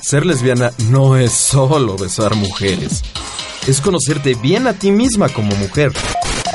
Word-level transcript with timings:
Ser 0.00 0.24
lesbiana 0.24 0.72
no 0.90 1.16
es 1.16 1.32
solo 1.32 1.96
besar 1.96 2.34
mujeres, 2.34 3.02
es 3.66 3.80
conocerte 3.80 4.34
bien 4.34 4.66
a 4.66 4.72
ti 4.72 4.90
misma 4.90 5.28
como 5.28 5.54
mujer. 5.56 5.92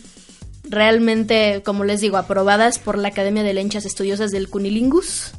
realmente, 0.72 1.62
como 1.64 1.84
les 1.84 2.02
digo, 2.02 2.18
aprobadas 2.18 2.80
por 2.80 2.98
la 2.98 3.10
Academia 3.10 3.44
de 3.44 3.54
Lenchas 3.54 3.86
Estudiosas 3.86 4.32
del 4.32 4.50
Cunilingus 4.50 5.34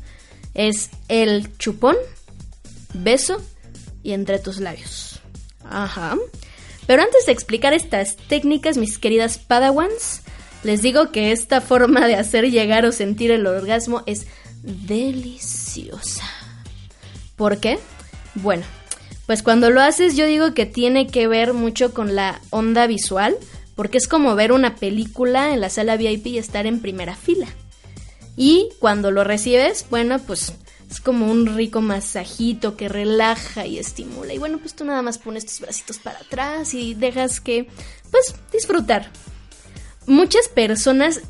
es 0.54 0.90
el 1.08 1.56
chupón, 1.56 1.96
beso 2.92 3.42
y 4.02 4.12
entre 4.12 4.38
tus 4.38 4.58
labios. 4.58 5.20
Ajá. 5.64 6.16
Pero 6.86 7.02
antes 7.02 7.26
de 7.26 7.32
explicar 7.32 7.72
estas 7.72 8.16
técnicas, 8.16 8.76
mis 8.76 8.98
queridas 8.98 9.38
Padawans, 9.38 10.20
les 10.62 10.82
digo 10.82 11.10
que 11.10 11.32
esta 11.32 11.60
forma 11.60 12.06
de 12.06 12.16
hacer 12.16 12.50
llegar 12.50 12.84
o 12.84 12.92
sentir 12.92 13.30
el 13.30 13.46
orgasmo 13.46 14.02
es 14.06 14.26
deliciosa. 14.62 16.24
¿Por 17.36 17.58
qué? 17.58 17.78
Bueno, 18.34 18.64
pues 19.26 19.42
cuando 19.42 19.70
lo 19.70 19.80
haces 19.80 20.14
yo 20.14 20.26
digo 20.26 20.52
que 20.52 20.66
tiene 20.66 21.06
que 21.06 21.26
ver 21.26 21.54
mucho 21.54 21.94
con 21.94 22.14
la 22.14 22.40
onda 22.50 22.86
visual, 22.86 23.36
porque 23.74 23.98
es 23.98 24.08
como 24.08 24.34
ver 24.34 24.52
una 24.52 24.76
película 24.76 25.52
en 25.52 25.60
la 25.60 25.70
sala 25.70 25.96
VIP 25.96 26.26
y 26.26 26.38
estar 26.38 26.66
en 26.66 26.80
primera 26.80 27.16
fila. 27.16 27.46
Y 28.36 28.70
cuando 28.78 29.10
lo 29.10 29.24
recibes, 29.24 29.86
bueno, 29.90 30.18
pues 30.18 30.54
es 30.90 31.00
como 31.00 31.30
un 31.30 31.46
rico 31.46 31.80
masajito 31.80 32.76
que 32.76 32.88
relaja 32.88 33.66
y 33.66 33.78
estimula. 33.78 34.34
Y 34.34 34.38
bueno, 34.38 34.58
pues 34.58 34.74
tú 34.74 34.84
nada 34.84 35.00
más 35.02 35.18
pones 35.18 35.46
tus 35.46 35.60
bracitos 35.60 35.98
para 35.98 36.18
atrás 36.18 36.74
y 36.74 36.94
dejas 36.94 37.40
que, 37.40 37.66
pues, 38.10 38.34
disfrutar. 38.52 39.10
Muchas 40.06 40.48
personas, 40.48 41.20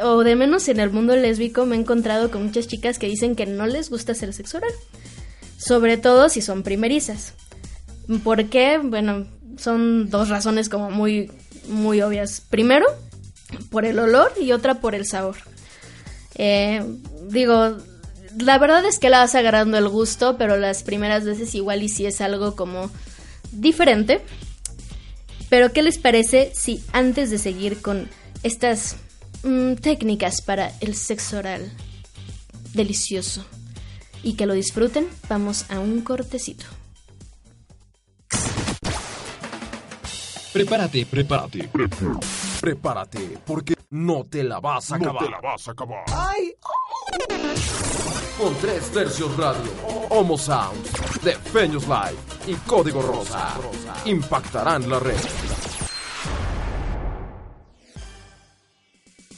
o 0.00 0.22
de 0.22 0.36
menos 0.36 0.68
en 0.68 0.80
el 0.80 0.90
mundo 0.90 1.16
lésbico, 1.16 1.66
me 1.66 1.76
he 1.76 1.78
encontrado 1.78 2.30
con 2.30 2.44
muchas 2.44 2.68
chicas 2.68 2.98
que 2.98 3.08
dicen 3.08 3.34
que 3.34 3.46
no 3.46 3.66
les 3.66 3.90
gusta 3.90 4.12
hacer 4.12 4.32
sexo 4.32 4.58
oral. 4.58 4.72
Sobre 5.58 5.96
todo 5.96 6.28
si 6.28 6.40
son 6.40 6.62
primerizas. 6.62 7.34
¿Por 8.22 8.46
qué? 8.46 8.78
Bueno, 8.82 9.26
son 9.58 10.08
dos 10.08 10.28
razones 10.28 10.68
como 10.68 10.90
muy, 10.90 11.30
muy 11.68 12.02
obvias. 12.02 12.40
Primero, 12.40 12.86
por 13.70 13.84
el 13.84 13.98
olor 13.98 14.32
y 14.40 14.52
otra 14.52 14.80
por 14.80 14.94
el 14.94 15.06
sabor. 15.06 15.36
Eh, 16.34 16.84
digo, 17.28 17.76
la 18.38 18.58
verdad 18.58 18.84
es 18.84 18.98
que 18.98 19.10
la 19.10 19.18
vas 19.18 19.34
agarrando 19.34 19.78
el 19.78 19.88
gusto, 19.88 20.36
pero 20.36 20.56
las 20.56 20.82
primeras 20.82 21.24
veces 21.24 21.54
igual 21.54 21.82
y 21.82 21.88
si 21.88 22.06
es 22.06 22.20
algo 22.20 22.56
como 22.56 22.90
diferente. 23.52 24.20
Pero 25.48 25.72
¿qué 25.72 25.82
les 25.82 25.98
parece 25.98 26.52
si 26.54 26.82
antes 26.92 27.30
de 27.30 27.38
seguir 27.38 27.80
con 27.80 28.08
estas 28.42 28.96
mm, 29.42 29.74
técnicas 29.74 30.42
para 30.42 30.72
el 30.80 30.94
sexo 30.94 31.38
oral 31.38 31.72
delicioso 32.74 33.44
y 34.22 34.34
que 34.34 34.46
lo 34.46 34.54
disfruten, 34.54 35.06
vamos 35.28 35.66
a 35.70 35.78
un 35.78 36.00
cortecito? 36.02 36.66
Prepárate, 40.56 41.04
prepárate. 41.04 41.68
Prepárate, 42.62 43.38
porque 43.44 43.74
no 43.90 44.24
te 44.24 44.42
la 44.42 44.58
vas 44.58 44.90
a 44.90 44.96
acabar. 44.96 45.20
No 45.20 45.26
te 45.26 45.30
la 45.30 45.40
vas 45.42 45.68
a 45.68 45.72
acabar. 45.72 46.04
¡Ay! 46.08 46.54
Con 48.38 48.54
tres 48.62 48.90
tercios 48.90 49.36
radio, 49.36 49.70
Homo 50.08 50.38
Sounds, 50.38 51.22
de 51.22 51.34
Feños 51.34 51.86
Live 51.86 52.16
y 52.46 52.54
Código 52.66 53.02
Rosa, 53.02 53.52
impactarán 54.06 54.88
la 54.88 54.98
red. 54.98 55.20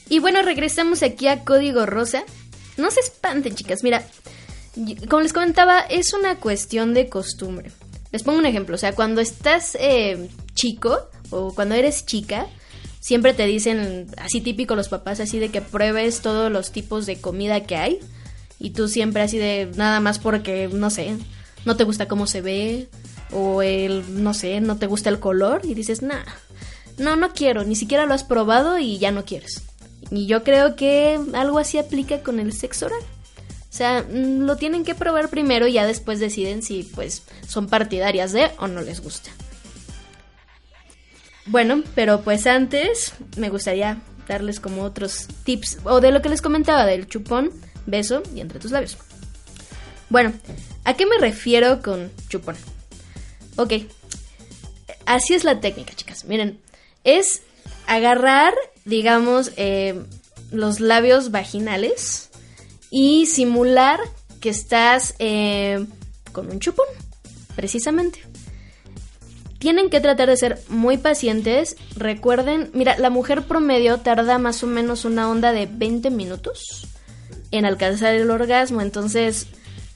Y 0.07 0.19
bueno, 0.19 0.41
regresamos 0.41 1.03
aquí 1.03 1.27
a 1.27 1.43
Código 1.43 1.85
Rosa. 1.85 2.23
No 2.77 2.91
se 2.91 3.01
espanten, 3.01 3.55
chicas. 3.55 3.83
Mira, 3.83 4.05
como 5.09 5.21
les 5.21 5.33
comentaba, 5.33 5.81
es 5.81 6.13
una 6.13 6.37
cuestión 6.37 6.93
de 6.93 7.09
costumbre. 7.09 7.73
Les 8.13 8.23
pongo 8.23 8.39
un 8.39 8.45
ejemplo. 8.45 8.75
O 8.75 8.79
sea, 8.79 8.95
cuando 8.95 9.19
estás 9.19 9.75
eh, 9.79 10.29
chico 10.55 11.08
o 11.29 11.53
cuando 11.53 11.75
eres 11.75 12.05
chica, 12.05 12.47
siempre 12.99 13.33
te 13.33 13.45
dicen, 13.45 14.07
así 14.17 14.41
típico 14.41 14.75
los 14.75 14.89
papás, 14.89 15.19
así 15.19 15.39
de 15.39 15.49
que 15.49 15.61
pruebes 15.61 16.21
todos 16.21 16.51
los 16.51 16.71
tipos 16.71 17.05
de 17.05 17.19
comida 17.19 17.63
que 17.63 17.75
hay. 17.75 17.99
Y 18.59 18.71
tú 18.71 18.87
siempre 18.87 19.21
así 19.21 19.37
de 19.37 19.71
nada 19.75 19.99
más 19.99 20.19
porque, 20.19 20.69
no 20.71 20.89
sé, 20.89 21.15
no 21.65 21.77
te 21.77 21.85
gusta 21.85 22.07
cómo 22.07 22.27
se 22.27 22.41
ve. 22.41 22.89
O 23.31 23.61
el, 23.61 24.23
no 24.23 24.33
sé, 24.33 24.59
no 24.59 24.77
te 24.77 24.87
gusta 24.87 25.09
el 25.09 25.19
color. 25.19 25.61
Y 25.63 25.75
dices, 25.75 26.01
nah, 26.01 26.25
no, 26.97 27.15
no 27.15 27.33
quiero. 27.33 27.63
Ni 27.63 27.75
siquiera 27.75 28.05
lo 28.05 28.13
has 28.13 28.23
probado 28.23 28.77
y 28.77 28.97
ya 28.97 29.11
no 29.11 29.23
quieres. 29.23 29.63
Y 30.11 30.25
yo 30.25 30.43
creo 30.43 30.75
que 30.75 31.19
algo 31.33 31.59
así 31.59 31.77
aplica 31.77 32.21
con 32.21 32.39
el 32.39 32.51
sexo 32.51 32.87
oral. 32.87 33.01
O 33.01 33.73
sea, 33.73 34.03
mm, 34.03 34.41
lo 34.41 34.57
tienen 34.57 34.83
que 34.83 34.95
probar 34.95 35.29
primero 35.29 35.67
y 35.67 35.73
ya 35.73 35.85
después 35.85 36.19
deciden 36.19 36.63
si 36.63 36.83
pues 36.83 37.23
son 37.47 37.67
partidarias 37.67 38.33
de 38.33 38.51
o 38.57 38.67
no 38.67 38.81
les 38.81 39.01
gusta. 39.01 39.29
Bueno, 41.49 41.81
pero 41.95 42.21
pues 42.21 42.45
antes 42.45 43.13
me 43.35 43.49
gustaría 43.49 43.97
darles 44.27 44.59
como 44.59 44.83
otros 44.83 45.27
tips 45.43 45.79
o 45.83 45.99
de 45.99 46.11
lo 46.11 46.21
que 46.21 46.29
les 46.29 46.43
comentaba 46.43 46.85
del 46.85 47.07
chupón, 47.07 47.49
beso 47.87 48.21
y 48.35 48.41
entre 48.41 48.59
tus 48.59 48.69
labios. 48.69 48.97
Bueno, 50.09 50.31
¿a 50.83 50.93
qué 50.93 51.07
me 51.07 51.17
refiero 51.17 51.81
con 51.81 52.11
chupón? 52.29 52.55
Ok, 53.55 53.73
así 55.07 55.33
es 55.33 55.43
la 55.43 55.59
técnica, 55.59 55.93
chicas. 55.95 56.23
Miren, 56.25 56.59
es 57.03 57.41
agarrar, 57.87 58.53
digamos, 58.85 59.51
eh, 59.57 59.99
los 60.51 60.79
labios 60.79 61.31
vaginales 61.31 62.29
y 62.91 63.25
simular 63.25 63.99
que 64.39 64.49
estás 64.49 65.15
eh, 65.17 65.83
con 66.31 66.51
un 66.51 66.59
chupón, 66.59 66.85
precisamente. 67.55 68.21
Tienen 69.59 69.89
que 69.89 69.99
tratar 69.99 70.29
de 70.29 70.37
ser 70.37 70.59
muy 70.69 70.97
pacientes. 70.97 71.75
Recuerden, 71.95 72.71
mira, 72.73 72.97
la 72.97 73.09
mujer 73.09 73.43
promedio 73.43 73.97
tarda 73.99 74.37
más 74.37 74.63
o 74.63 74.67
menos 74.67 75.05
una 75.05 75.29
onda 75.29 75.51
de 75.51 75.67
20 75.67 76.09
minutos 76.09 76.87
en 77.51 77.65
alcanzar 77.65 78.13
el 78.13 78.31
orgasmo. 78.31 78.81
Entonces, 78.81 79.47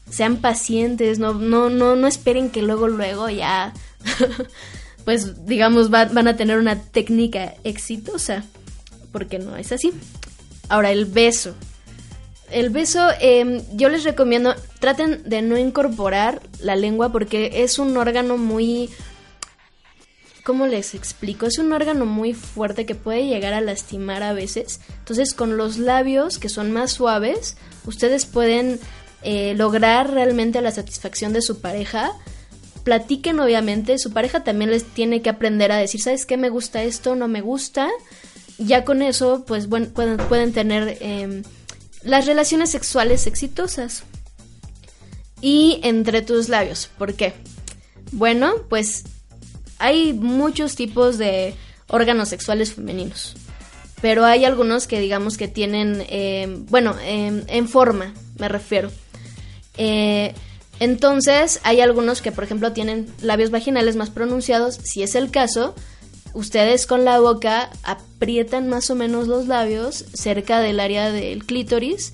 sean 0.09 0.37
pacientes, 0.37 1.17
no, 1.17 1.33
no, 1.33 1.69
no, 1.69 1.95
no 1.95 2.07
esperen 2.07 2.49
que 2.49 2.61
luego, 2.61 2.87
luego 2.89 3.29
ya, 3.29 3.73
pues 5.05 5.45
digamos, 5.45 5.89
van 5.89 6.27
a 6.27 6.35
tener 6.35 6.57
una 6.57 6.81
técnica 6.81 7.53
exitosa. 7.63 8.43
Porque 9.13 9.39
no 9.39 9.55
es 9.55 9.71
así. 9.71 9.93
Ahora, 10.69 10.91
el 10.91 11.05
beso. 11.05 11.53
El 12.51 12.69
beso, 12.69 13.07
em, 13.19 13.61
yo 13.73 13.89
les 13.89 14.03
recomiendo, 14.03 14.55
traten 14.79 15.23
de 15.23 15.41
no 15.41 15.57
incorporar 15.57 16.41
la 16.59 16.75
lengua 16.75 17.11
porque 17.11 17.63
es 17.63 17.79
un 17.79 17.95
órgano 17.95 18.37
muy 18.37 18.89
¿cómo 20.43 20.67
les 20.67 20.93
explico? 20.93 21.45
Es 21.45 21.57
un 21.57 21.71
órgano 21.71 22.05
muy 22.05 22.33
fuerte 22.33 22.85
que 22.85 22.95
puede 22.95 23.27
llegar 23.27 23.53
a 23.53 23.61
lastimar 23.61 24.23
a 24.23 24.33
veces. 24.33 24.79
Entonces 24.99 25.33
con 25.33 25.57
los 25.57 25.77
labios 25.77 26.37
que 26.37 26.49
son 26.49 26.71
más 26.71 26.91
suaves, 26.91 27.57
ustedes 27.85 28.25
pueden 28.25 28.79
eh, 29.23 29.53
lograr 29.55 30.11
realmente 30.11 30.61
la 30.61 30.71
satisfacción 30.71 31.33
de 31.33 31.41
su 31.41 31.61
pareja 31.61 32.13
platiquen 32.83 33.39
obviamente, 33.39 33.97
su 33.97 34.11
pareja 34.11 34.43
también 34.43 34.69
les 34.69 34.83
tiene 34.83 35.21
que 35.21 35.29
aprender 35.29 35.71
a 35.71 35.77
decir, 35.77 36.01
¿sabes 36.01 36.25
qué? 36.25 36.37
Me 36.37 36.49
gusta 36.49 36.83
esto, 36.83 37.15
no 37.15 37.27
me 37.27 37.41
gusta. 37.41 37.89
Ya 38.57 38.85
con 38.85 39.01
eso, 39.01 39.43
pues 39.47 39.67
bueno, 39.67 39.87
pueden, 39.93 40.53
tener 40.53 40.97
em, 41.01 41.43
las 42.03 42.25
relaciones 42.25 42.69
sexuales 42.69 43.25
exitosas. 43.25 44.03
Y 45.41 45.79
entre 45.83 46.21
tus 46.21 46.49
labios, 46.49 46.89
¿por 46.97 47.15
qué? 47.15 47.33
Bueno, 48.11 48.53
pues 48.69 49.03
hay 49.83 50.13
muchos 50.13 50.75
tipos 50.75 51.17
de 51.17 51.55
órganos 51.89 52.29
sexuales 52.29 52.73
femeninos. 52.73 53.35
Pero 54.01 54.23
hay 54.23 54.45
algunos 54.45 54.87
que 54.87 55.01
digamos 55.01 55.35
que 55.35 55.49
tienen, 55.49 56.05
em, 56.07 56.65
bueno, 56.67 56.95
em, 57.03 57.43
en 57.47 57.67
forma, 57.67 58.13
me 58.39 58.47
refiero. 58.47 58.89
Eh, 59.77 60.33
entonces, 60.79 61.59
hay 61.63 61.81
algunos 61.81 62.21
que, 62.21 62.31
por 62.31 62.45
ejemplo, 62.45 62.71
tienen 62.71 63.13
labios 63.21 63.51
vaginales 63.51 63.97
más 63.97 64.09
pronunciados. 64.09 64.75
Si 64.83 65.03
es 65.03 65.15
el 65.15 65.31
caso, 65.31 65.75
ustedes 66.33 66.87
con 66.87 67.03
la 67.03 67.19
boca 67.19 67.69
aprietan 67.83 68.69
más 68.69 68.89
o 68.89 68.95
menos 68.95 69.27
los 69.27 69.47
labios 69.47 70.05
cerca 70.13 70.61
del 70.61 70.79
área 70.79 71.11
del 71.11 71.45
clítoris. 71.45 72.13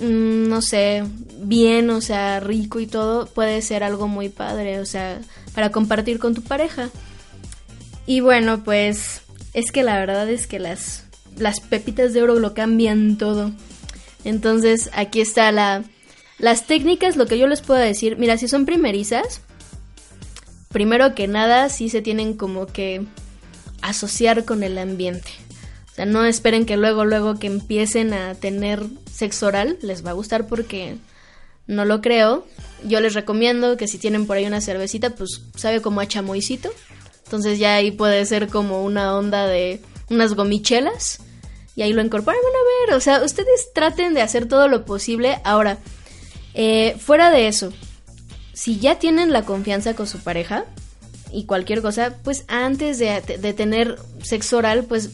mm, 0.00 0.48
no 0.48 0.62
sé, 0.62 1.04
bien, 1.38 1.90
o 1.90 2.00
sea, 2.00 2.40
rico 2.40 2.80
y 2.80 2.86
todo, 2.86 3.26
puede 3.26 3.62
ser 3.62 3.82
algo 3.82 4.08
muy 4.08 4.28
padre, 4.28 4.80
o 4.80 4.86
sea, 4.86 5.20
para 5.54 5.70
compartir 5.70 6.18
con 6.18 6.34
tu 6.34 6.42
pareja. 6.42 6.90
Y 8.06 8.20
bueno, 8.20 8.62
pues 8.64 9.22
es 9.54 9.72
que 9.72 9.82
la 9.82 9.98
verdad 9.98 10.28
es 10.28 10.46
que 10.46 10.58
las 10.58 11.04
las 11.40 11.60
pepitas 11.60 12.12
de 12.12 12.22
oro 12.22 12.38
lo 12.38 12.54
cambian 12.54 13.16
todo. 13.16 13.52
Entonces, 14.24 14.90
aquí 14.92 15.20
está 15.20 15.50
la, 15.52 15.84
las 16.38 16.66
técnicas, 16.66 17.16
lo 17.16 17.26
que 17.26 17.38
yo 17.38 17.46
les 17.46 17.62
puedo 17.62 17.80
decir. 17.80 18.16
Mira, 18.18 18.36
si 18.36 18.48
son 18.48 18.66
primerizas, 18.66 19.40
primero 20.68 21.14
que 21.14 21.26
nada, 21.26 21.68
sí 21.68 21.88
se 21.88 22.02
tienen 22.02 22.34
como 22.34 22.66
que 22.66 23.04
asociar 23.82 24.44
con 24.44 24.62
el 24.62 24.78
ambiente. 24.78 25.30
O 25.92 25.94
sea, 25.94 26.06
no 26.06 26.24
esperen 26.24 26.66
que 26.66 26.76
luego, 26.76 27.04
luego 27.04 27.38
que 27.38 27.46
empiecen 27.46 28.12
a 28.14 28.34
tener 28.34 28.84
sexo 29.12 29.46
oral, 29.46 29.78
les 29.82 30.04
va 30.04 30.10
a 30.10 30.14
gustar 30.14 30.46
porque 30.46 30.96
no 31.66 31.84
lo 31.84 32.00
creo. 32.00 32.46
Yo 32.84 33.00
les 33.00 33.14
recomiendo 33.14 33.76
que 33.76 33.88
si 33.88 33.98
tienen 33.98 34.26
por 34.26 34.36
ahí 34.36 34.46
una 34.46 34.60
cervecita, 34.60 35.10
pues 35.10 35.42
sabe 35.56 35.80
como 35.80 36.00
a 36.00 36.06
chamoycito. 36.06 36.70
Entonces 37.24 37.58
ya 37.58 37.74
ahí 37.74 37.90
puede 37.90 38.24
ser 38.26 38.48
como 38.48 38.82
una 38.84 39.16
onda 39.16 39.46
de 39.46 39.80
unas 40.08 40.34
gomichelas 40.34 41.20
y 41.76 41.82
ahí 41.82 41.92
lo 41.92 42.02
incorporan. 42.02 42.40
Bueno, 42.42 42.58
a 42.58 42.86
ver, 42.86 42.96
o 42.96 43.00
sea, 43.00 43.22
ustedes 43.22 43.72
traten 43.72 44.14
de 44.14 44.22
hacer 44.22 44.46
todo 44.46 44.68
lo 44.68 44.84
posible. 44.84 45.38
Ahora, 45.44 45.78
eh, 46.54 46.96
fuera 46.98 47.30
de 47.30 47.48
eso, 47.48 47.72
si 48.52 48.78
ya 48.78 48.98
tienen 48.98 49.32
la 49.32 49.42
confianza 49.42 49.94
con 49.94 50.06
su 50.06 50.18
pareja 50.18 50.64
y 51.32 51.44
cualquier 51.44 51.80
cosa, 51.82 52.16
pues 52.24 52.44
antes 52.48 52.98
de, 52.98 53.20
tener 53.54 53.96
sexo 54.22 54.58
oral, 54.58 54.84
pues 54.84 55.10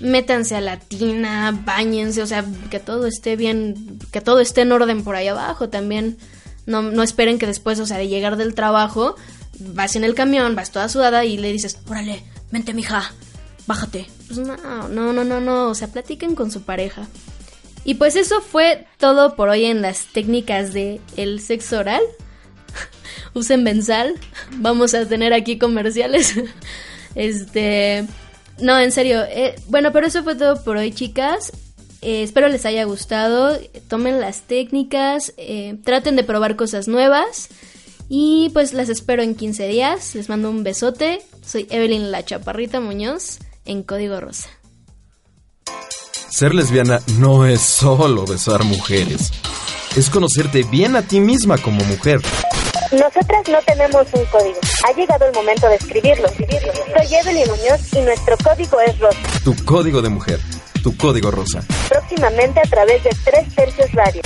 métanse 0.00 0.56
a 0.56 0.60
la 0.60 0.78
tina, 0.78 1.52
bañense, 1.64 2.22
o 2.22 2.26
sea, 2.26 2.44
que 2.70 2.80
todo 2.80 3.06
esté 3.06 3.36
bien, 3.36 3.98
que 4.12 4.20
todo 4.20 4.40
esté 4.40 4.62
en 4.62 4.72
orden 4.72 5.04
por 5.04 5.16
ahí 5.16 5.28
abajo. 5.28 5.68
También 5.68 6.18
no, 6.66 6.82
no 6.82 7.02
esperen 7.02 7.38
que 7.38 7.46
después, 7.46 7.80
o 7.80 7.86
sea, 7.86 7.98
de 7.98 8.08
llegar 8.08 8.36
del 8.36 8.54
trabajo, 8.54 9.16
vas 9.58 9.96
en 9.96 10.04
el 10.04 10.14
camión, 10.14 10.54
vas 10.54 10.70
toda 10.70 10.88
sudada 10.88 11.24
y 11.24 11.36
le 11.36 11.52
dices, 11.52 11.78
órale, 11.88 12.22
vente, 12.50 12.74
mija, 12.74 13.12
bájate. 13.66 14.06
Pues 14.26 14.38
no, 14.38 14.56
no, 14.88 15.12
no, 15.12 15.24
no, 15.24 15.40
no, 15.40 15.68
o 15.68 15.74
sea, 15.74 15.88
platiquen 15.88 16.34
con 16.34 16.50
su 16.50 16.62
pareja. 16.62 17.06
Y 17.84 17.94
pues 17.94 18.16
eso 18.16 18.40
fue 18.40 18.86
todo 18.98 19.34
por 19.34 19.48
hoy 19.48 19.64
en 19.64 19.80
las 19.82 20.06
técnicas 20.06 20.72
de 20.72 21.00
el 21.16 21.40
sexo 21.40 21.78
oral. 21.78 22.02
Usen 23.34 23.64
benzal, 23.64 24.14
vamos 24.56 24.94
a 24.94 25.06
tener 25.06 25.32
aquí 25.32 25.58
comerciales. 25.58 26.34
este, 27.14 28.06
no, 28.60 28.78
en 28.78 28.92
serio. 28.92 29.22
Eh, 29.28 29.54
bueno, 29.68 29.92
pero 29.92 30.06
eso 30.06 30.22
fue 30.22 30.34
todo 30.34 30.62
por 30.62 30.76
hoy, 30.76 30.92
chicas. 30.92 31.52
Eh, 32.00 32.22
espero 32.22 32.48
les 32.48 32.64
haya 32.66 32.84
gustado. 32.84 33.58
Tomen 33.88 34.20
las 34.20 34.42
técnicas, 34.42 35.32
eh, 35.36 35.76
traten 35.84 36.16
de 36.16 36.24
probar 36.24 36.56
cosas 36.56 36.88
nuevas. 36.88 37.48
Y 38.08 38.50
pues 38.54 38.72
las 38.72 38.88
espero 38.88 39.22
en 39.22 39.34
15 39.34 39.68
días. 39.68 40.14
Les 40.14 40.28
mando 40.28 40.50
un 40.50 40.64
besote. 40.64 41.20
Soy 41.44 41.66
Evelyn 41.70 42.10
La 42.10 42.24
Chaparrita 42.24 42.80
Muñoz 42.80 43.38
en 43.64 43.82
Código 43.82 44.20
Rosa. 44.20 44.48
Ser 46.30 46.54
lesbiana 46.54 47.00
no 47.18 47.46
es 47.46 47.60
solo 47.60 48.26
besar 48.26 48.62
mujeres, 48.62 49.32
es 49.96 50.10
conocerte 50.10 50.62
bien 50.62 50.94
a 50.94 51.02
ti 51.02 51.20
misma 51.20 51.56
como 51.58 51.82
mujer. 51.84 52.20
Nosotras 52.92 53.46
no 53.50 53.58
tenemos 53.66 54.06
un 54.14 54.24
código. 54.26 54.58
Ha 54.86 54.92
llegado 54.92 55.26
el 55.26 55.34
momento 55.34 55.68
de 55.68 55.74
escribirlo. 55.76 56.28
Soy 56.28 57.14
Evelyn 57.14 57.48
Muñoz 57.48 57.92
y 57.92 58.00
nuestro 58.00 58.36
código 58.38 58.80
es 58.80 58.98
rosa. 58.98 59.18
Tu 59.44 59.54
código 59.64 60.00
de 60.00 60.08
mujer, 60.08 60.40
tu 60.82 60.96
código 60.96 61.30
rosa. 61.30 61.62
Próximamente 61.88 62.60
a 62.60 62.68
través 62.68 63.04
de 63.04 63.10
Tres 63.24 63.54
Tercios 63.54 63.92
Radio. 63.92 64.22